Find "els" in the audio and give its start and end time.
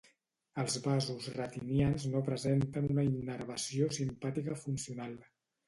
0.61-0.77